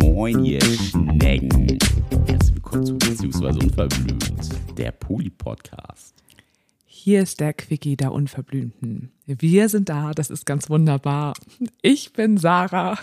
[0.00, 1.78] Moin, ihr Schnecken.
[2.26, 6.14] Herzlich willkommen zu Beziehungsweise Unverblümt, der Poli-Podcast.
[6.86, 9.12] Hier ist der Quickie der Unverblümten.
[9.26, 11.34] Wir sind da, das ist ganz wunderbar.
[11.82, 12.98] Ich bin Sarah,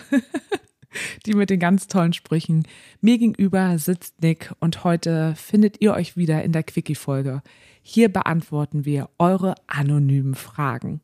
[1.24, 2.66] die mit den ganz tollen Sprüchen.
[3.00, 7.42] Mir gegenüber sitzt Nick und heute findet ihr euch wieder in der Quickie-Folge.
[7.82, 11.00] Hier beantworten wir eure anonymen Fragen.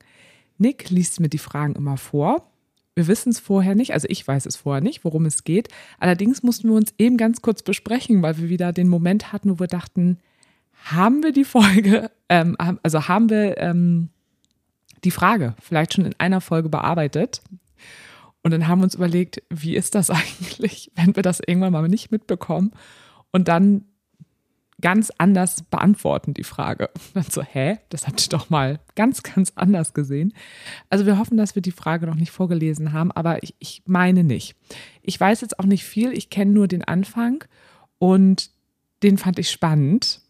[0.58, 2.50] Nick liest mir die Fragen immer vor.
[2.96, 5.68] Wir wissen es vorher nicht, also ich weiß es vorher nicht, worum es geht.
[6.00, 9.60] Allerdings mussten wir uns eben ganz kurz besprechen, weil wir wieder den Moment hatten, wo
[9.60, 10.18] wir dachten,
[10.86, 14.08] haben wir die Folge, ähm, also haben wir ähm,
[15.04, 17.42] die Frage vielleicht schon in einer Folge bearbeitet.
[18.42, 21.86] Und dann haben wir uns überlegt, wie ist das eigentlich, wenn wir das irgendwann mal
[21.88, 22.72] nicht mitbekommen
[23.30, 23.84] und dann
[24.80, 26.88] ganz anders beantworten, die Frage.
[26.94, 27.78] Und dann so, hä?
[27.88, 30.34] Das habt ihr doch mal ganz, ganz anders gesehen.
[30.90, 34.24] Also wir hoffen, dass wir die Frage noch nicht vorgelesen haben, aber ich, ich meine
[34.24, 34.54] nicht.
[35.02, 37.44] Ich weiß jetzt auch nicht viel, ich kenne nur den Anfang
[37.98, 38.50] und
[39.02, 40.20] den fand ich spannend.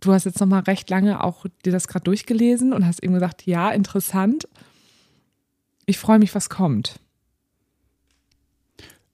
[0.00, 3.14] Du hast jetzt noch mal recht lange auch dir das gerade durchgelesen und hast eben
[3.14, 4.46] gesagt, ja, interessant.
[5.86, 7.00] Ich freue mich, was kommt.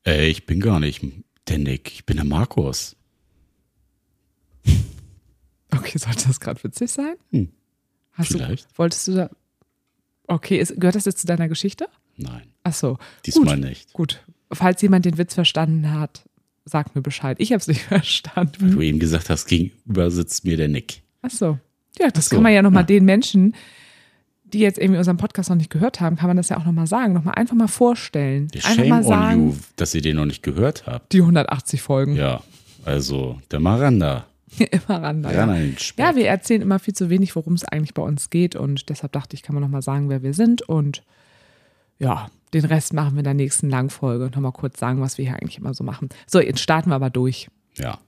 [0.04, 1.04] Äh, ich bin gar nicht
[1.48, 2.96] der Nick, ich bin der Markus.
[5.92, 7.14] Okay, sollte das gerade witzig sein?
[7.30, 7.48] Hm,
[8.12, 8.70] Hast vielleicht.
[8.70, 9.30] Du, wolltest du da.
[10.26, 11.88] Okay, ist, gehört das jetzt zu deiner Geschichte?
[12.16, 12.98] Nein, Ach so.
[13.26, 13.92] diesmal gut, nicht.
[13.92, 14.24] Gut.
[14.52, 16.24] Falls jemand den Witz verstanden hat,
[16.64, 17.36] sag mir Bescheid.
[17.40, 18.54] Ich habe es nicht verstanden.
[18.60, 21.02] Weil du eben gesagt hast, gegenüber sitzt mir der Nick.
[21.22, 21.58] Ach so.
[21.98, 22.86] Ja, das so, kann man ja nochmal ja.
[22.86, 23.54] den Menschen,
[24.44, 26.86] die jetzt irgendwie unseren Podcast noch nicht gehört haben, kann man das ja auch nochmal
[26.86, 27.12] sagen.
[27.12, 28.48] Nochmal einfach mal vorstellen.
[28.54, 31.12] Einfach Shame mal on sagen, you, dass ihr den noch nicht gehört habt.
[31.12, 32.16] die 180 Folgen.
[32.16, 32.42] Ja,
[32.84, 34.26] also der Maranda.
[34.70, 35.22] Immer ran.
[35.22, 35.78] Ja.
[35.78, 36.04] Speck.
[36.04, 38.56] ja, wir erzählen immer viel zu wenig, worum es eigentlich bei uns geht.
[38.56, 40.62] Und deshalb dachte ich, kann man nochmal sagen, wer wir sind.
[40.62, 41.02] Und
[41.98, 44.24] ja, den Rest machen wir in der nächsten Langfolge.
[44.24, 46.08] Und nochmal kurz sagen, was wir hier eigentlich immer so machen.
[46.26, 47.48] So, jetzt starten wir aber durch.
[47.76, 47.98] Ja.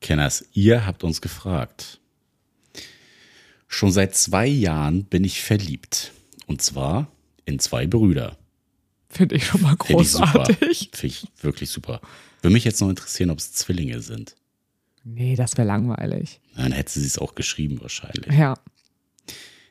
[0.00, 2.00] Kenners, ihr habt uns gefragt.
[3.66, 6.12] Schon seit zwei Jahren bin ich verliebt.
[6.46, 7.08] Und zwar
[7.44, 8.36] in zwei Brüder.
[9.08, 10.90] Finde ich schon mal Finde ich großartig.
[10.92, 12.00] Finde ich wirklich super.
[12.42, 14.36] Würde mich jetzt noch interessieren, ob es Zwillinge sind.
[15.08, 16.40] Nee, das wäre langweilig.
[16.56, 18.36] Dann hätte sie es auch geschrieben wahrscheinlich.
[18.36, 18.58] Ja.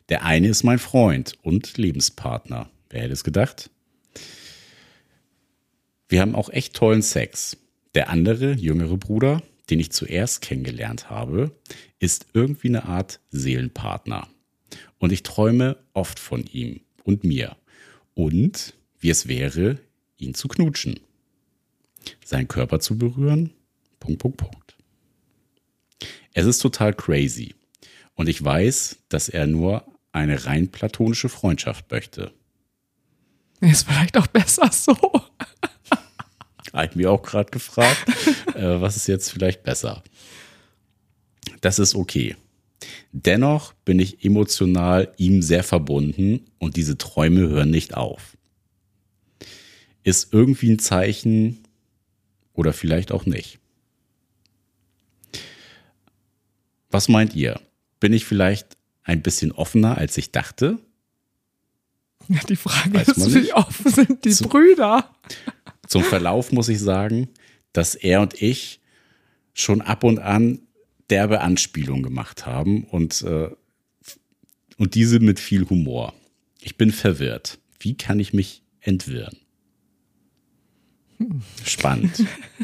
[0.07, 2.69] Der eine ist mein Freund und Lebenspartner.
[2.90, 3.69] Wer hätte es gedacht?
[6.07, 7.57] Wir haben auch echt tollen Sex.
[7.95, 11.51] Der andere, jüngere Bruder, den ich zuerst kennengelernt habe,
[12.00, 14.29] ist irgendwie eine Art Seelenpartner.
[15.00, 17.57] Und ich träume oft von ihm und mir.
[18.13, 19.79] Und wie es wäre,
[20.18, 20.97] ihn zu knutschen.
[22.24, 23.50] Seinen Körper zu berühren.
[24.00, 24.75] Punkt, Punkt, Punkt.
[26.33, 27.56] Es ist total crazy.
[28.16, 32.31] Und ich weiß, dass er nur eine rein platonische Freundschaft möchte.
[33.61, 34.95] Ist vielleicht auch besser so.
[36.73, 38.06] Habe ich mir auch gerade gefragt,
[38.56, 40.03] äh, was ist jetzt vielleicht besser?
[41.61, 42.35] Das ist okay.
[43.12, 48.38] Dennoch bin ich emotional ihm sehr verbunden und diese Träume hören nicht auf.
[50.03, 51.63] Ist irgendwie ein Zeichen
[52.53, 53.59] oder vielleicht auch nicht.
[56.91, 57.59] Was meint ihr?
[58.00, 60.79] Bin ich vielleicht ein bisschen offener, als ich dachte?
[62.28, 65.13] Ja, die Frage Weiß ist, wie offen sind die So- Brüder?
[65.88, 67.29] Zum Verlauf muss ich sagen,
[67.74, 68.79] dass er und ich
[69.53, 70.59] schon ab und an
[71.12, 73.50] derbe Anspielungen gemacht haben und, äh,
[74.78, 76.13] und diese mit viel Humor.
[76.62, 77.59] Ich bin verwirrt.
[77.79, 79.38] Wie kann ich mich entwirren?
[81.63, 82.24] Spannend.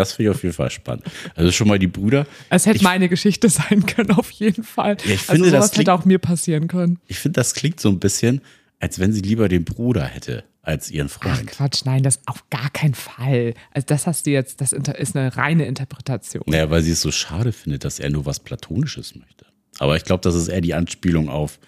[0.00, 1.04] Das finde ich auf jeden Fall spannend.
[1.34, 2.26] Also schon mal die Brüder.
[2.48, 4.96] Es hätte Ich- meine Geschichte sein können, auf jeden Fall.
[5.04, 6.98] Ja, ich finde, also das sowas hätte klingt- auch mir passieren können.
[7.06, 8.40] Ich finde, das klingt so ein bisschen,
[8.78, 11.46] als wenn sie lieber den Bruder hätte als ihren Ach Freund.
[11.46, 13.54] Quatsch, nein, das auf gar keinen Fall.
[13.72, 16.42] Also das hast du jetzt, das ist eine reine Interpretation.
[16.46, 19.46] Naja, weil sie es so schade findet, dass er nur was Platonisches möchte.
[19.78, 21.58] Aber ich glaube, das ist eher die Anspielung auf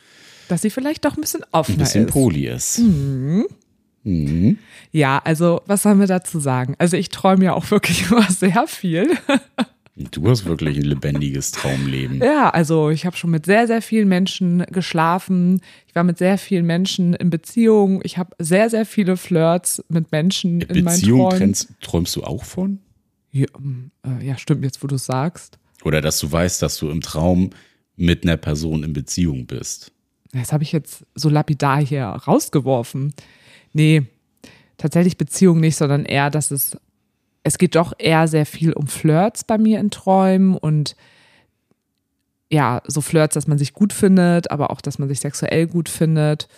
[0.48, 2.12] Dass sie vielleicht doch ein bisschen ein offener bisschen ist.
[2.12, 2.78] Poli ist.
[2.81, 3.47] Mhm.
[4.05, 6.75] Ja, also was sollen wir dazu sagen?
[6.78, 9.10] Also ich träume ja auch wirklich immer sehr viel.
[9.95, 12.22] Du hast wirklich ein lebendiges Traumleben.
[12.22, 15.60] Ja, also ich habe schon mit sehr, sehr vielen Menschen geschlafen.
[15.87, 18.01] Ich war mit sehr vielen Menschen in Beziehung.
[18.03, 21.39] Ich habe sehr, sehr viele Flirts mit Menschen in meinen Beziehung Träumen.
[21.39, 22.78] träumst, träumst du auch von?
[23.33, 25.59] Ja, mm, äh, ja, stimmt jetzt, wo du sagst.
[25.84, 27.51] Oder dass du weißt, dass du im Traum
[27.97, 29.93] mit einer Person in Beziehung bist?
[30.33, 33.13] Das habe ich jetzt so lapidar hier rausgeworfen.
[33.72, 34.07] Nee,
[34.77, 36.77] tatsächlich Beziehung nicht, sondern eher, dass es,
[37.42, 40.97] es geht doch eher sehr viel um Flirts bei mir in Träumen und
[42.51, 45.89] ja, so Flirts, dass man sich gut findet, aber auch, dass man sich sexuell gut
[45.89, 46.48] findet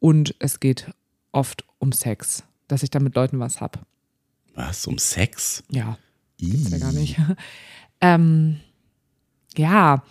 [0.00, 0.90] und es geht
[1.32, 2.44] oft um Sex.
[2.66, 3.84] dass ich da mit Leuten was hab.
[4.54, 5.62] Was, um Sex?
[5.68, 5.98] Ja,
[6.38, 7.18] ist ja gar nicht.
[8.00, 8.60] ähm,
[9.56, 10.02] ja,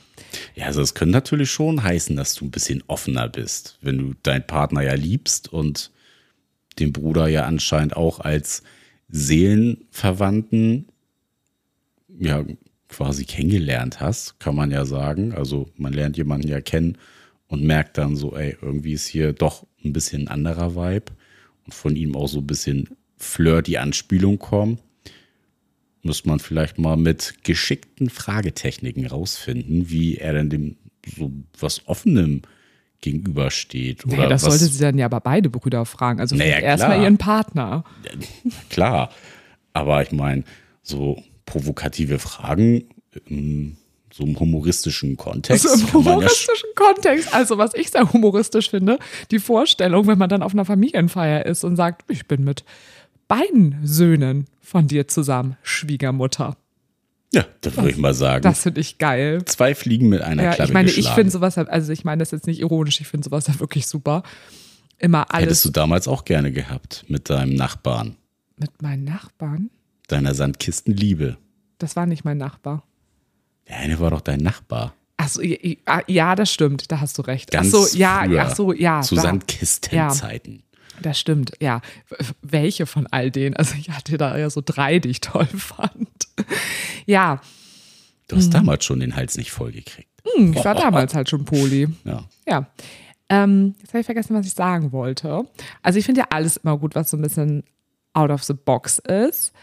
[0.56, 4.14] Ja, also es könnte natürlich schon heißen, dass du ein bisschen offener bist, wenn du
[4.24, 5.92] deinen Partner ja liebst und
[6.80, 8.64] den Bruder ja anscheinend auch als
[9.10, 10.88] Seelenverwandten
[12.08, 12.46] ja
[12.90, 15.34] quasi kennengelernt hast, kann man ja sagen.
[15.34, 16.98] Also man lernt jemanden ja kennen
[17.48, 21.12] und merkt dann so, ey, irgendwie ist hier doch ein bisschen ein anderer Vibe
[21.66, 24.80] und von ihm auch so ein bisschen flirty Anspielung kommen.
[26.02, 30.76] Muss man vielleicht mal mit geschickten Fragetechniken rausfinden, wie er denn dem
[31.18, 32.42] so was Offenem
[33.04, 34.06] gegenübersteht.
[34.06, 36.20] Oder naja, das was, sollte sie dann ja aber beide Brüder fragen.
[36.20, 37.84] Also Naja, erstmal ihren Partner.
[38.70, 39.10] Klar,
[39.74, 40.44] aber ich meine,
[40.82, 42.86] so provokative Fragen
[43.28, 43.78] in
[44.12, 45.66] so einem humoristischen Kontext.
[45.66, 49.00] Also im man ja humoristischen Kontext, also was ich sehr humoristisch finde,
[49.32, 52.64] die Vorstellung, wenn man dann auf einer Familienfeier ist und sagt, ich bin mit
[53.28, 56.56] beiden Söhnen von dir zusammen, Schwiegermutter.
[57.34, 59.44] Ja, da würde ich mal sagen, Das finde ich geil.
[59.46, 61.16] zwei Fliegen mit einer Ja, Klappe ich meine, ich geschlagen.
[61.16, 63.88] finde sowas, ja- also ich meine das jetzt nicht ironisch, ich finde sowas ja wirklich
[63.88, 64.24] super.
[65.00, 68.16] Immer alles Hättest du damals auch gerne gehabt mit deinem Nachbarn,
[68.58, 69.70] mit meinen Nachbarn.
[70.08, 71.38] deiner Sandkistenliebe.
[71.80, 72.84] Das war nicht mein Nachbar.
[73.68, 74.94] Der eine war doch dein Nachbar.
[75.18, 75.42] Achso,
[76.08, 77.50] ja, das stimmt, da hast du recht.
[77.52, 79.02] Ganz Ach so, ja, früher, ach so, ja.
[79.02, 80.64] Zu da- Sandkistenzeiten.
[81.02, 81.82] Das stimmt, ja.
[82.42, 83.56] Welche von all denen?
[83.56, 86.03] Also ich hatte da ja so drei, die ich toll fand.
[87.06, 87.42] Ja,
[88.30, 90.10] Du hast damals schon den Hals nicht vollgekriegt.
[90.24, 91.88] hm, ich war damals halt schon Poli.
[92.06, 92.24] Ja.
[92.48, 92.68] Ja.
[93.30, 95.44] Ähm, jetzt habe ich vergessen, was ich sagen wollte.
[95.82, 97.64] Also ich finde ja alles immer gut, was so ein bisschen
[98.14, 99.54] out of the box ist.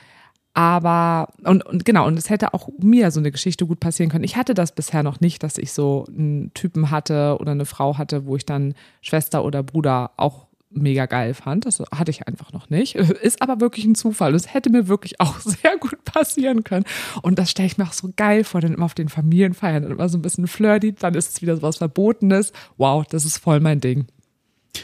[0.53, 4.25] Aber, und, und genau, und es hätte auch mir so eine Geschichte gut passieren können.
[4.25, 7.99] Ich hatte das bisher noch nicht, dass ich so einen Typen hatte oder eine Frau
[7.99, 11.67] hatte, wo ich dann Schwester oder Bruder auch mega geil fand.
[11.67, 12.95] Das hatte ich einfach noch nicht.
[12.95, 14.35] Ist aber wirklich ein Zufall.
[14.35, 16.85] Es hätte mir wirklich auch sehr gut passieren können.
[17.23, 19.93] Und das stelle ich mir auch so geil vor, dann immer auf den Familienfeiern, dann
[19.93, 22.53] immer so ein bisschen flirty, dann ist es wieder so was Verbotenes.
[22.77, 24.07] Wow, das ist voll mein Ding.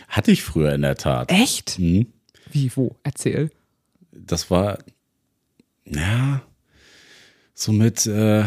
[0.08, 1.30] Hatte ich früher in der Tat.
[1.30, 1.78] Echt?
[1.78, 2.06] Mhm.
[2.50, 2.96] Wie, wo?
[3.02, 3.50] Erzähl.
[4.12, 4.78] Das war,
[5.84, 6.42] ja,
[7.54, 8.44] so mit äh,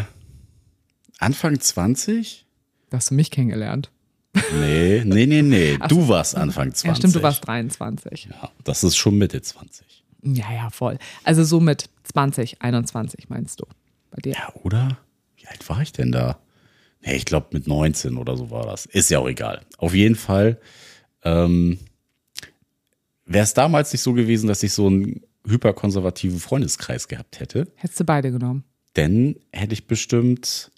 [1.18, 2.46] Anfang 20?
[2.90, 3.90] Da hast du mich kennengelernt.
[4.32, 5.78] Nee, nee, nee, nee.
[5.88, 6.84] Du warst Anfang 20.
[6.84, 8.28] Ja, stimmt, du warst 23.
[8.30, 10.04] Ja, das ist schon Mitte 20.
[10.22, 10.98] Ja, ja, voll.
[11.24, 13.66] Also so mit 20, 21 meinst du
[14.10, 14.34] bei dir?
[14.34, 14.98] Ja, oder?
[15.36, 16.38] Wie alt war ich denn da?
[17.02, 18.86] Nee, ich glaube mit 19 oder so war das.
[18.86, 19.62] Ist ja auch egal.
[19.78, 20.60] Auf jeden Fall
[21.24, 21.78] ähm,
[23.24, 27.68] wäre es damals nicht so gewesen, dass ich so einen hyperkonservativen Freundeskreis gehabt hätte.
[27.76, 28.64] Hättest du beide genommen?
[28.96, 30.70] Denn hätte ich bestimmt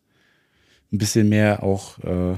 [0.92, 2.36] ein bisschen mehr auch äh,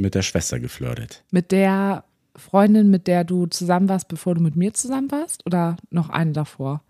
[0.00, 1.24] mit der Schwester geflirtet.
[1.30, 2.04] Mit der
[2.36, 5.44] Freundin, mit der du zusammen warst, bevor du mit mir zusammen warst?
[5.46, 6.82] Oder noch eine davor?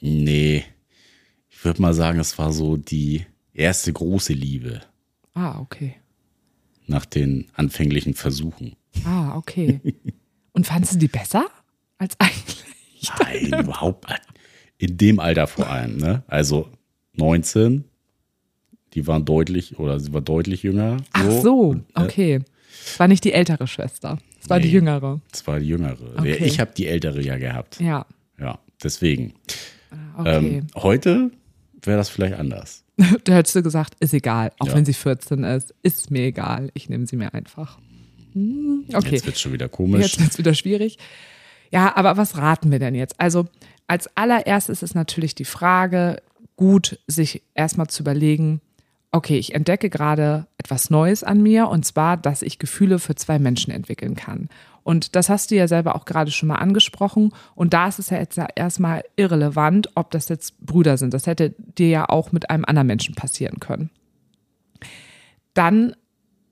[0.00, 0.64] Nee,
[1.48, 4.80] ich würde mal sagen, es war so die erste große Liebe
[5.34, 5.96] Ah, okay.
[6.86, 8.76] nach den anfänglichen Versuchen.
[9.04, 9.80] Ah, okay.
[10.52, 11.46] Und fandest du die besser
[11.98, 12.64] als eigentlich?
[13.20, 14.22] Nein, überhaupt nicht.
[14.78, 16.22] In dem Alter vor allem, ne?
[16.26, 16.68] Also
[17.14, 17.84] 19,
[18.94, 20.98] die waren deutlich, oder sie war deutlich jünger.
[21.12, 22.40] Ach so, okay.
[22.84, 24.18] Es war nicht die ältere Schwester.
[24.42, 24.74] Es war die Nee.
[24.74, 25.20] jüngere.
[25.30, 25.96] Das war die jüngere.
[26.18, 26.36] Okay.
[26.44, 27.80] Ich habe die ältere ja gehabt.
[27.80, 28.06] Ja,
[28.38, 29.34] Ja, deswegen.
[30.16, 30.58] okay.
[30.58, 31.30] Ähm, heute
[31.82, 32.82] wäre das vielleicht anders.
[33.24, 34.52] Da hättest du gesagt, ist egal.
[34.58, 34.74] Auch Ja.
[34.74, 36.70] wenn sie 14 ist, ist mir egal.
[36.74, 37.78] Ich nehme sie mir einfach.
[38.32, 39.10] Hm, Okay.
[39.16, 40.02] Jetzt wird schon wieder komisch.
[40.02, 40.98] Jetzt wird es wieder schwierig.
[41.72, 43.18] Ja, aber was raten wir denn jetzt?
[43.20, 43.46] Also
[43.88, 46.22] als allererstes ist natürlich die Frage,
[46.56, 48.60] gut, sich erstmal zu überlegen,
[49.10, 53.38] okay, ich entdecke gerade etwas Neues an mir und zwar, dass ich Gefühle für zwei
[53.38, 54.48] Menschen entwickeln kann.
[54.82, 57.32] Und das hast du ja selber auch gerade schon mal angesprochen.
[57.54, 61.12] Und da ist es ja jetzt erstmal irrelevant, ob das jetzt Brüder sind.
[61.12, 63.90] Das hätte dir ja auch mit einem anderen Menschen passieren können.
[65.54, 65.96] Dann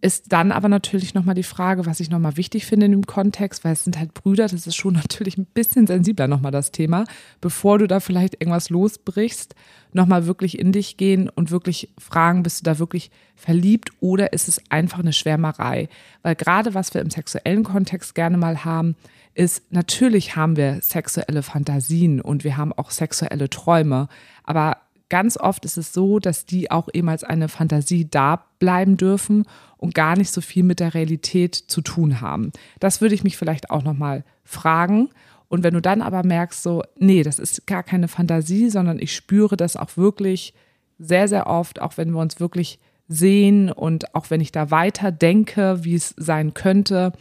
[0.05, 3.65] ist dann aber natürlich nochmal die Frage, was ich nochmal wichtig finde in dem Kontext,
[3.65, 7.07] weil es sind halt Brüder, das ist schon natürlich ein bisschen sensibler nochmal das Thema,
[7.41, 9.55] bevor du da vielleicht irgendwas losbrichst,
[9.95, 14.47] nochmal wirklich in dich gehen und wirklich fragen, bist du da wirklich verliebt oder ist
[14.47, 15.89] es einfach eine Schwärmerei?
[16.23, 18.97] Weil gerade was wir im sexuellen Kontext gerne mal haben,
[19.33, 24.09] ist, natürlich haben wir sexuelle Fantasien und wir haben auch sexuelle Träume,
[24.45, 24.77] aber
[25.15, 29.47] ganz oft ist es so, dass die auch eben als eine Fantasie da bleiben dürfen
[29.77, 32.51] und gar nicht so viel mit der Realität zu tun haben.
[32.81, 35.11] Das würde ich mich vielleicht auch nochmal fragen.
[35.47, 39.15] Und wenn du dann aber merkst, so, nee, das ist gar keine Fantasie, sondern ich
[39.15, 40.53] spüre das auch wirklich
[40.99, 45.13] sehr, sehr oft, auch wenn wir uns wirklich sehen und auch wenn ich da weiter
[45.13, 47.13] denke, wie es sein könnte,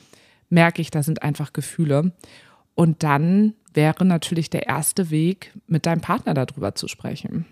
[0.49, 2.11] merke ich, da sind einfach Gefühle.
[2.73, 7.45] Und dann wäre natürlich der erste Weg, mit deinem Partner darüber zu sprechen.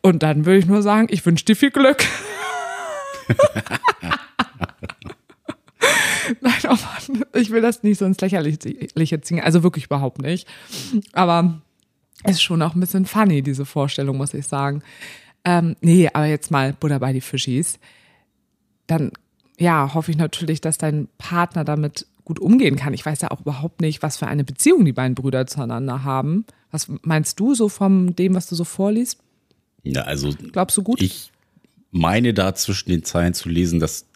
[0.00, 2.04] Und dann würde ich nur sagen, ich wünsche dir viel Glück.
[6.40, 9.40] Nein, oh Mann, ich will das nicht so ins Lächerliche ziehen.
[9.40, 10.48] Also wirklich überhaupt nicht.
[11.12, 11.60] Aber
[12.24, 14.82] es ist schon auch ein bisschen funny, diese Vorstellung, muss ich sagen.
[15.44, 17.78] Ähm, nee, aber jetzt mal Buddha bei die Fischis.
[18.86, 19.12] Dann,
[19.58, 22.94] ja, hoffe ich natürlich, dass dein Partner damit gut umgehen kann.
[22.94, 26.44] Ich weiß ja auch überhaupt nicht, was für eine Beziehung die beiden Brüder zueinander haben.
[26.70, 29.18] Was meinst du so von dem, was du so vorliest?
[29.82, 30.34] Ja, also.
[30.52, 31.00] Glaubst du gut?
[31.00, 31.30] Ich
[31.90, 34.06] meine da zwischen den Zeilen zu lesen, dass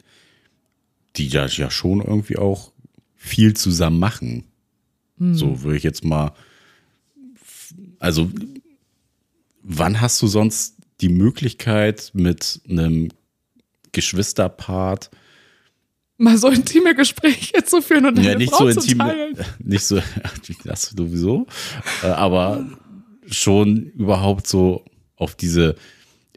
[1.16, 2.72] die ja, ja schon irgendwie auch
[3.14, 4.44] viel zusammen machen.
[5.18, 5.34] Hm.
[5.34, 6.32] So würde ich jetzt mal.
[7.98, 8.30] Also,
[9.62, 13.08] wann hast du sonst die Möglichkeit mit einem
[13.92, 15.10] Geschwisterpart
[16.18, 20.00] mal so intime Gespräche zu führen und ja, nicht Frau so intime, nicht so,
[20.64, 21.46] das sowieso,
[22.02, 22.66] äh, aber
[23.26, 24.84] schon überhaupt so
[25.16, 25.76] auf diese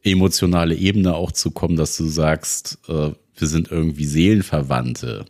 [0.04, 5.26] emotionale Ebene auch zu kommen, dass du sagst, äh, wir sind irgendwie Seelenverwandte.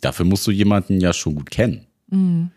[0.00, 1.86] Dafür musst du jemanden ja schon gut kennen.
[2.08, 2.50] Mhm.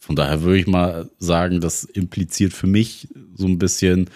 [0.00, 4.08] Von daher würde ich mal sagen, das impliziert für mich so ein bisschen,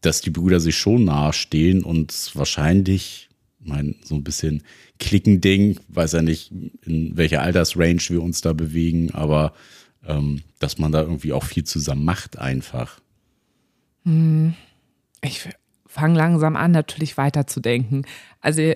[0.00, 3.28] dass die Brüder sich schon nahestehen und wahrscheinlich,
[3.60, 4.62] mein, so ein bisschen
[4.98, 6.50] Klickending, weiß ja nicht,
[6.84, 9.54] in welcher Altersrange wir uns da bewegen, aber
[10.06, 12.99] ähm, dass man da irgendwie auch viel zusammen macht einfach.
[14.04, 14.54] Mhm.
[15.22, 15.48] Ich
[15.86, 18.06] fange langsam an, natürlich weiterzudenken.
[18.40, 18.72] Also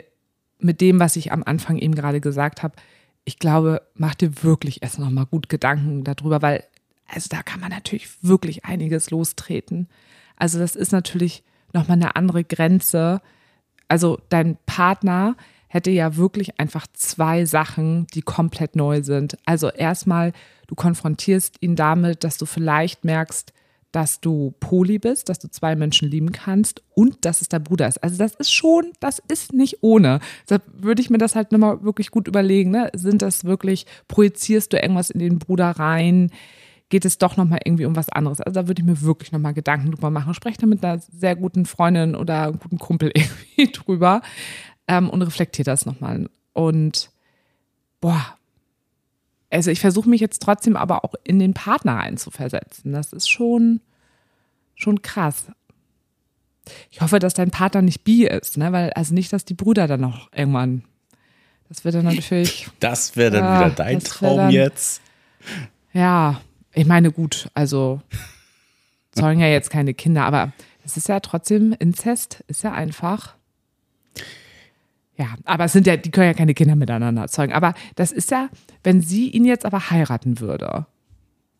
[0.58, 2.74] mit dem, was ich am Anfang eben gerade gesagt habe,
[3.24, 6.64] ich glaube, mach dir wirklich erst noch mal gut Gedanken darüber, weil
[7.06, 9.88] also da kann man natürlich wirklich einiges lostreten.
[10.36, 13.20] Also das ist natürlich noch mal eine andere Grenze.
[13.88, 15.36] Also dein Partner
[15.68, 19.36] hätte ja wirklich einfach zwei Sachen, die komplett neu sind.
[19.44, 20.32] Also erstmal,
[20.66, 23.52] du konfrontierst ihn damit, dass du vielleicht merkst,
[23.94, 27.86] dass du Poli bist, dass du zwei Menschen lieben kannst und dass es der Bruder
[27.86, 28.02] ist.
[28.02, 30.18] Also das ist schon, das ist nicht ohne.
[30.42, 32.72] Deshalb würde ich mir das halt nochmal wirklich gut überlegen.
[32.72, 32.90] Ne?
[32.92, 36.32] Sind das wirklich, projizierst du irgendwas in den Bruder rein?
[36.88, 38.40] Geht es doch nochmal irgendwie um was anderes?
[38.40, 40.34] Also da würde ich mir wirklich nochmal Gedanken drüber machen.
[40.34, 44.22] Spreche da mit einer sehr guten Freundin oder guten Kumpel irgendwie drüber
[44.88, 46.28] ähm, und reflektiere das nochmal.
[46.52, 47.10] Und
[48.00, 48.38] boah,
[49.54, 52.92] also ich versuche mich jetzt trotzdem aber auch in den Partner einzuversetzen.
[52.92, 53.80] Das ist schon,
[54.74, 55.46] schon krass.
[56.90, 58.72] Ich hoffe, dass dein Partner nicht bi ist, ne?
[58.72, 60.82] Weil, also nicht, dass die Brüder dann noch irgendwann.
[61.68, 62.68] Das wird dann natürlich.
[62.80, 65.00] Das wäre dann ja, wieder dein Traum dann, jetzt.
[65.92, 66.40] Ja,
[66.72, 68.00] ich meine, gut, also
[69.14, 70.52] sollen ja jetzt keine Kinder, aber
[70.84, 73.34] es ist ja trotzdem, Inzest ist ja einfach
[75.16, 77.52] ja, aber es sind ja, die können ja keine Kinder miteinander erzeugen.
[77.52, 78.48] Aber das ist ja,
[78.82, 80.86] wenn sie ihn jetzt aber heiraten würde.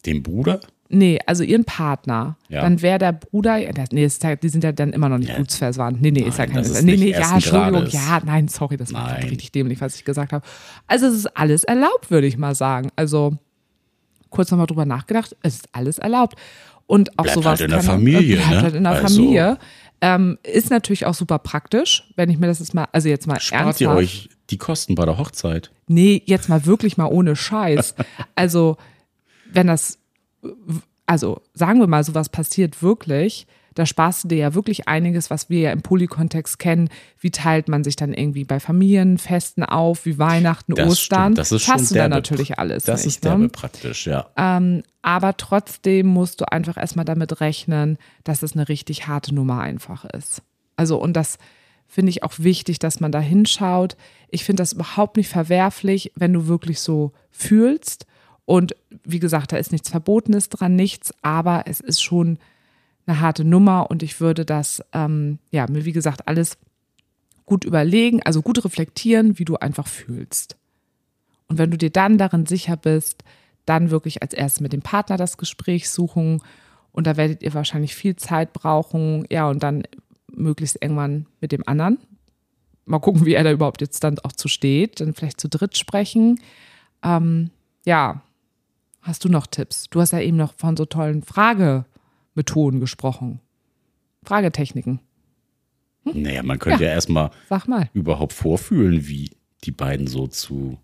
[0.07, 0.61] Den Bruder?
[0.89, 2.37] Nee, also ihren Partner.
[2.49, 2.63] Ja.
[2.63, 3.59] Dann wäre der Bruder,
[3.93, 5.37] nee, die sind ja dann immer noch nicht ja.
[5.37, 6.01] blutsverwandt.
[6.03, 6.69] Nee, nee, nein, ist ja keine.
[6.83, 7.93] Nee, nee, ja, Entschuldigung, Grades.
[7.93, 10.45] ja, nein, sorry, das war richtig dämlich, was ich gesagt habe.
[10.87, 12.91] Also es ist alles erlaubt, würde ich mal sagen.
[12.97, 13.37] Also
[14.31, 16.37] kurz nochmal drüber nachgedacht, es ist alles erlaubt.
[16.87, 17.47] Und auch bleibt sowas.
[17.47, 18.63] Halt in der Familie, bleibt ne?
[18.63, 19.17] halt in der also.
[19.17, 19.59] Familie.
[20.07, 23.41] Ähm, ist natürlich auch super praktisch, wenn ich mir das jetzt mal, also jetzt mal
[23.41, 23.81] Spart ernsthaft.
[23.81, 25.71] ihr euch die Kosten bei der Hochzeit?
[25.87, 27.95] Nee, jetzt mal wirklich mal ohne Scheiß.
[28.35, 28.77] Also,
[29.51, 29.99] wenn das,
[31.07, 35.51] also sagen wir mal, sowas passiert wirklich, da sparst du dir ja wirklich einiges, was
[35.51, 36.89] wir ja im Polykontext kennen.
[37.19, 41.33] Wie teilt man sich dann irgendwie bei Familienfesten auf, wie Weihnachten, das Ostern.
[41.33, 41.39] Stimmt.
[41.39, 42.85] Das ist schon derbe, natürlich alles.
[42.85, 43.49] Das nicht, ist derbe ne?
[43.49, 44.27] praktisch, ja.
[44.37, 49.61] Ähm, aber trotzdem musst du einfach erstmal damit rechnen, dass es eine richtig harte Nummer
[49.61, 50.43] einfach ist.
[50.77, 51.39] Also, und das
[51.87, 53.97] finde ich auch wichtig, dass man da hinschaut.
[54.29, 58.07] Ich finde das überhaupt nicht verwerflich, wenn du wirklich so fühlst.
[58.47, 62.39] Und wie gesagt, da ist nichts Verbotenes dran, nichts, aber es ist schon
[63.07, 66.57] eine harte Nummer und ich würde das, ähm, ja, mir wie gesagt, alles
[67.45, 70.57] gut überlegen, also gut reflektieren, wie du einfach fühlst.
[71.49, 73.23] Und wenn du dir dann darin sicher bist,
[73.67, 76.41] dann wirklich als erstes mit dem Partner das Gespräch suchen
[76.93, 79.83] und da werdet ihr wahrscheinlich viel Zeit brauchen, ja, und dann
[80.33, 81.99] möglichst irgendwann mit dem anderen.
[82.87, 85.77] Mal gucken, wie er da überhaupt jetzt dann auch zu steht, dann vielleicht zu dritt
[85.77, 86.41] sprechen.
[87.03, 87.51] Ähm,
[87.85, 88.23] ja,
[89.03, 89.89] hast du noch Tipps?
[89.91, 91.85] Du hast ja eben noch von so tollen Frage
[92.35, 93.41] Methoden gesprochen.
[94.25, 95.01] Fragetechniken.
[96.05, 96.23] Hm?
[96.23, 97.31] Naja, man könnte ja, ja erstmal
[97.93, 99.31] überhaupt vorfühlen, wie
[99.65, 100.79] die beiden so zu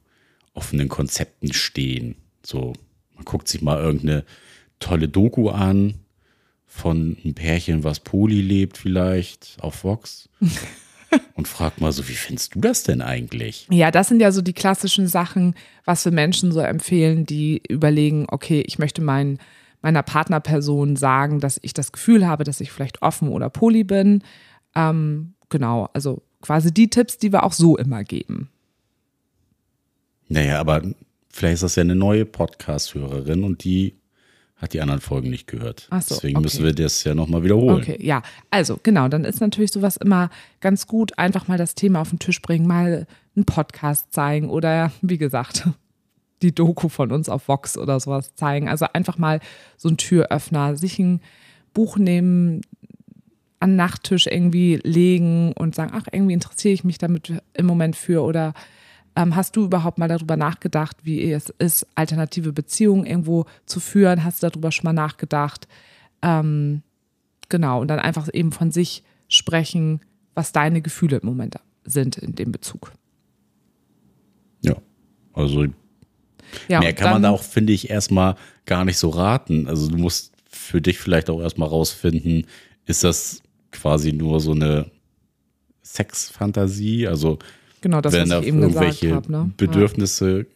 [0.55, 2.17] offenen Konzepten stehen.
[2.43, 2.73] So,
[3.15, 4.25] man guckt sich mal irgendeine
[4.79, 5.95] tolle Doku an
[6.67, 10.29] von einem Pärchen, was Poli lebt, vielleicht auf Vox.
[11.35, 13.67] und frag mal so, wie findest du das denn eigentlich?
[13.71, 15.55] Ja, das sind ja so die klassischen Sachen,
[15.85, 19.39] was wir Menschen so empfehlen, die überlegen, okay, ich möchte mein,
[19.83, 24.23] meiner Partnerperson sagen, dass ich das Gefühl habe, dass ich vielleicht offen oder poly bin.
[24.75, 28.51] Ähm, genau, also quasi die Tipps, die wir auch so immer geben.
[30.29, 30.83] Naja, aber
[31.29, 33.95] vielleicht ist das ja eine neue Podcast-Hörerin und die
[34.57, 35.89] hat die anderen Folgen nicht gehört.
[35.91, 36.45] Ach so, Deswegen okay.
[36.45, 37.79] müssen wir das ja nochmal wiederholen.
[37.79, 38.23] Okay, ja.
[38.51, 40.29] Also, genau, dann ist natürlich sowas immer
[40.61, 44.93] ganz gut, einfach mal das Thema auf den Tisch bringen, mal einen Podcast zeigen oder,
[45.01, 45.67] wie gesagt,
[46.43, 48.69] die Doku von uns auf Vox oder sowas zeigen.
[48.69, 49.41] Also einfach mal
[49.77, 51.21] so ein Türöffner, sich ein
[51.75, 52.63] Buch nehmen,
[53.61, 58.23] an Nachttisch irgendwie legen und sagen, ach, irgendwie interessiere ich mich damit im Moment für
[58.23, 58.55] oder
[59.17, 64.25] ähm, hast du überhaupt mal darüber nachgedacht, wie es ist, alternative Beziehungen irgendwo zu führen?
[64.25, 65.69] Hast du darüber schon mal nachgedacht?
[66.23, 66.83] Ähm,
[67.49, 70.01] genau, und dann einfach eben von sich sprechen,
[70.35, 72.93] was deine Gefühle im Moment sind in dem Bezug.
[74.63, 74.77] Ja,
[75.33, 75.67] also
[76.69, 79.67] Ja, mehr kann man da auch, finde ich, erstmal gar nicht so raten.
[79.69, 82.47] Also du musst für dich vielleicht auch erstmal rausfinden,
[82.87, 84.91] ist das quasi nur so eine
[85.83, 87.07] Sexfantasie?
[87.07, 87.39] Also
[87.81, 89.33] Genau, das, werden was da irgendwelche habe.
[89.33, 89.53] Ne?
[89.57, 90.47] Bedürfnisse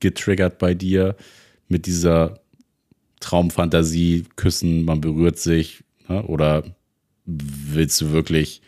[0.00, 1.16] getriggert bei dir
[1.68, 2.40] mit dieser
[3.20, 6.22] Traumfantasie, Küssen, man berührt sich, ne?
[6.24, 6.64] oder
[7.24, 8.62] willst du wirklich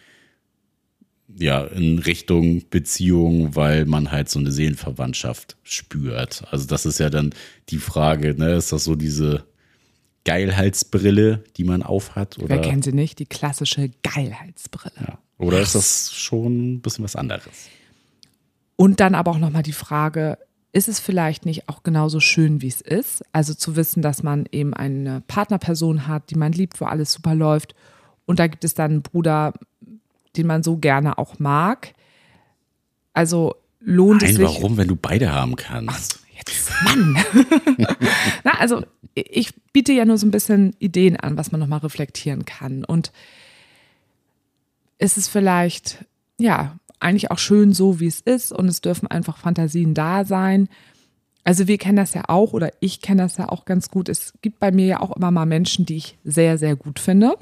[1.38, 6.44] ja in Richtung Beziehung, weil man halt so eine Seelenverwandtschaft spürt?
[6.50, 7.34] Also das ist ja dann
[7.68, 8.52] die Frage, ne?
[8.54, 9.44] Ist das so diese
[10.24, 12.38] Geilheitsbrille, die man aufhat?
[12.38, 13.18] Oder, Wer kennt sie nicht?
[13.18, 14.94] Die klassische Geilheitsbrille.
[15.00, 15.18] ja.
[15.38, 17.68] oder ist das schon ein bisschen was anderes?
[18.76, 20.38] Und dann aber auch nochmal die Frage,
[20.72, 23.22] ist es vielleicht nicht auch genauso schön, wie es ist?
[23.32, 27.34] Also zu wissen, dass man eben eine Partnerperson hat, die man liebt, wo alles super
[27.34, 27.76] läuft.
[28.26, 29.54] Und da gibt es dann einen Bruder,
[30.36, 31.94] den man so gerne auch mag.
[33.12, 34.56] Also lohnt es Nein, sich.
[34.56, 36.20] warum, wenn du beide haben kannst?
[36.36, 37.16] Jetzt, Mann.
[38.44, 42.44] Na, also ich biete ja nur so ein bisschen Ideen an, was man nochmal reflektieren
[42.44, 42.84] kann.
[42.84, 43.12] Und
[44.98, 46.04] ist es vielleicht,
[46.38, 50.68] ja, eigentlich auch schön so, wie es ist und es dürfen einfach Fantasien da sein.
[51.44, 54.08] Also wir kennen das ja auch oder ich kenne das ja auch ganz gut.
[54.08, 57.36] Es gibt bei mir ja auch immer mal Menschen, die ich sehr, sehr gut finde,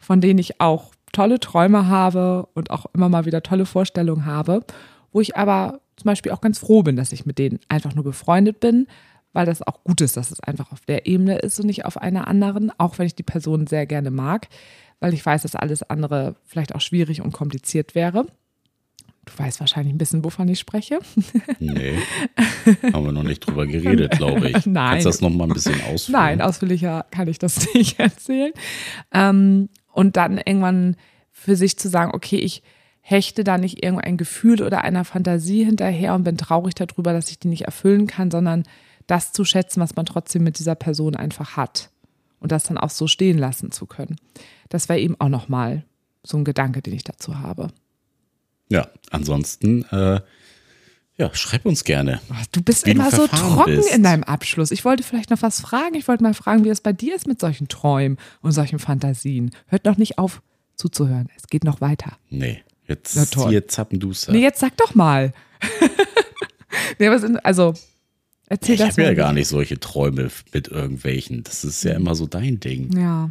[0.00, 4.64] von denen ich auch tolle Träume habe und auch immer mal wieder tolle Vorstellungen habe,
[5.12, 8.04] wo ich aber zum Beispiel auch ganz froh bin, dass ich mit denen einfach nur
[8.04, 8.86] befreundet bin,
[9.32, 11.96] weil das auch gut ist, dass es einfach auf der Ebene ist und nicht auf
[11.98, 14.48] einer anderen, auch wenn ich die Person sehr gerne mag,
[15.00, 18.26] weil ich weiß, dass alles andere vielleicht auch schwierig und kompliziert wäre.
[19.28, 21.00] Du weißt wahrscheinlich ein bisschen, wovon ich spreche.
[21.58, 21.98] Nee,
[22.92, 24.66] haben wir noch nicht drüber geredet, glaube ich.
[24.66, 24.90] Nein.
[24.92, 26.20] Kannst du das noch mal ein bisschen ausführen?
[26.20, 28.52] Nein, ausführlicher kann ich das nicht erzählen.
[29.12, 29.68] Ähm,
[29.98, 30.94] und dann irgendwann
[31.32, 32.62] für sich zu sagen, okay, ich
[33.00, 37.40] hechte da nicht irgendein Gefühl oder einer Fantasie hinterher und bin traurig darüber, dass ich
[37.40, 38.62] die nicht erfüllen kann, sondern
[39.08, 41.90] das zu schätzen, was man trotzdem mit dieser Person einfach hat
[42.38, 44.14] und das dann auch so stehen lassen zu können.
[44.68, 45.84] Das wäre eben auch nochmal
[46.22, 47.66] so ein Gedanke, den ich dazu habe.
[48.68, 50.20] Ja, ansonsten, äh,
[51.18, 52.20] ja, schreib uns gerne.
[52.52, 53.92] Du bist Wie du immer so trocken bist.
[53.92, 54.70] in deinem Abschluss.
[54.70, 55.96] Ich wollte vielleicht noch was fragen.
[55.96, 59.50] Ich wollte mal fragen, wie es bei dir ist mit solchen Träumen und solchen Fantasien.
[59.66, 60.42] Hört noch nicht auf
[60.76, 61.28] zuzuhören.
[61.36, 62.16] Es geht noch weiter.
[62.30, 64.30] Nee, jetzt hier Zappenduster.
[64.30, 65.32] Nee, jetzt sag doch mal.
[67.00, 67.74] nee, was sind, also,
[68.46, 71.42] erzähl ich das habe ja gar nicht solche Träume mit irgendwelchen.
[71.42, 72.96] Das ist ja immer so dein Ding.
[72.96, 73.30] Ja.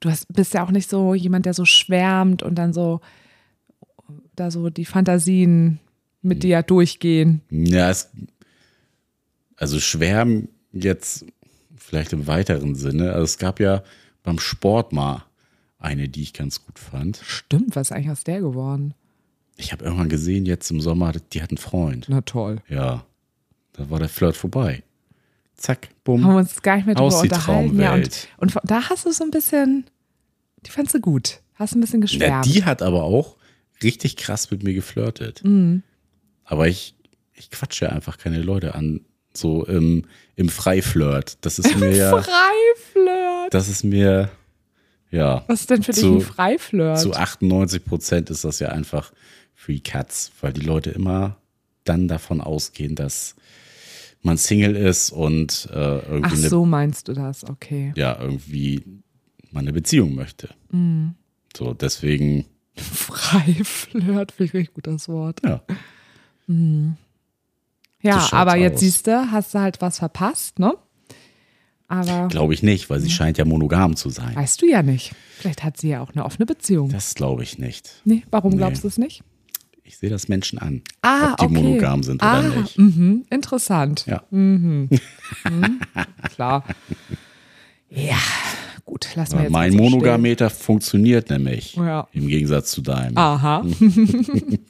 [0.00, 3.00] Du hast, bist ja auch nicht so jemand, der so schwärmt und dann so,
[4.34, 5.78] da so die Fantasien
[6.24, 7.40] mit dir durchgehen.
[7.50, 8.10] Ja, es,
[9.56, 11.24] also Schwärmen jetzt
[11.76, 13.12] vielleicht im weiteren Sinne.
[13.12, 13.82] Also es gab ja
[14.22, 15.24] beim Sport mal
[15.78, 17.20] eine, die ich ganz gut fand.
[17.24, 18.94] Stimmt, was ist eigentlich aus der geworden?
[19.56, 22.06] Ich habe irgendwann gesehen, jetzt im Sommer, die hat einen Freund.
[22.08, 22.60] Na toll.
[22.68, 23.04] Ja,
[23.74, 24.82] da war der Flirt vorbei.
[25.56, 26.24] Zack, bumm.
[26.24, 27.78] Haben wir uns gar nicht mehr drüber unterhalten.
[27.78, 28.28] Ja, und, Traumwelt.
[28.38, 29.84] und da hast du so ein bisschen,
[30.66, 31.40] die fandst du gut.
[31.54, 32.46] Hast ein bisschen Ja, geschwärmt.
[32.46, 33.36] die hat aber auch
[33.82, 35.44] richtig krass mit mir geflirtet.
[35.44, 35.84] Mhm.
[36.44, 36.94] Aber ich,
[37.32, 39.00] ich quatsche einfach keine Leute an,
[39.32, 40.04] so im,
[40.36, 41.38] im Freiflirt.
[41.40, 43.52] Das ist mir ja, Freiflirt.
[43.52, 44.30] das ist mir,
[45.10, 46.98] ja, Was ist denn für dich Zu- ein Freiflirt?
[47.00, 49.12] zu 98 Prozent ist das ja einfach
[49.54, 51.36] Free Cuts, weil die Leute immer
[51.84, 53.34] dann davon ausgehen, dass
[54.22, 57.44] man Single ist und äh, irgendwie Ach eine, so, meinst du das?
[57.44, 57.92] Okay.
[57.96, 58.82] ja, irgendwie
[59.50, 60.48] man eine Beziehung möchte.
[60.70, 61.14] Mhm.
[61.56, 65.40] So, deswegen, Freiflirt, finde ich gut das Wort.
[65.44, 65.62] ja.
[66.46, 66.54] So
[68.02, 68.80] Ja, aber jetzt aus.
[68.80, 70.74] siehst du, hast du halt was verpasst, ne?
[71.88, 74.34] Aber Glaube ich nicht, weil sie scheint ja monogam zu sein.
[74.34, 75.14] weißt du ja nicht.
[75.38, 76.88] Vielleicht hat sie ja auch eine offene Beziehung.
[76.88, 78.00] Das glaube ich nicht.
[78.04, 78.56] nee, warum Nee.
[78.58, 79.22] glaubst du es nicht?
[79.86, 81.54] Ich sehe das Menschen an, Ah, ob die okay.
[81.62, 82.78] monogam sind ah, oder nicht.
[82.78, 84.06] Mhm, interessant.
[84.06, 84.22] Ja.
[86.34, 86.64] Klar.
[87.90, 88.16] Ja,
[88.84, 91.74] gut, lass mal jetzt mein Monogameter funktioniert nämlich.
[91.76, 92.08] Ja.
[92.12, 93.12] Im Gegensatz zu deinem.
[93.12, 93.18] stehen.
[93.18, 93.64] Aha.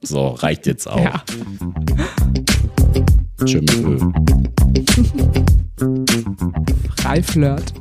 [0.03, 1.03] So, reicht jetzt auch.
[1.03, 1.25] Ja.
[3.45, 3.61] Tschö.
[6.97, 7.75] Freiflirt.